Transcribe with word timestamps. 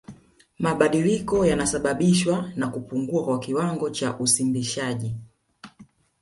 Mabadiliko 0.59 1.45
yanasababishwa 1.45 2.51
na 2.55 2.67
kupungua 2.67 3.23
kwa 3.25 3.39
kiwango 3.39 3.89
cha 3.89 4.17
usimbishaji 4.19 5.15